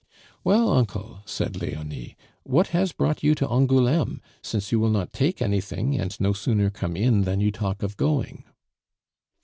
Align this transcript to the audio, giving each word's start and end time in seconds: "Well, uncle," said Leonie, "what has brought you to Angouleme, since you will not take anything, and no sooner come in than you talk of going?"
"Well, 0.43 0.73
uncle," 0.73 1.19
said 1.27 1.61
Leonie, 1.61 2.17
"what 2.41 2.69
has 2.69 2.91
brought 2.91 3.21
you 3.21 3.35
to 3.35 3.47
Angouleme, 3.47 4.19
since 4.41 4.71
you 4.71 4.79
will 4.79 4.89
not 4.89 5.13
take 5.13 5.43
anything, 5.43 5.95
and 5.95 6.19
no 6.19 6.33
sooner 6.33 6.71
come 6.71 6.95
in 6.95 7.21
than 7.21 7.39
you 7.39 7.51
talk 7.51 7.83
of 7.83 7.97
going?" 7.97 8.43